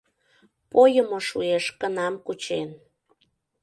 Пойымо 0.71 1.19
шуэш 1.27 1.65
кынам 1.79 2.15
кучен. 2.25 2.69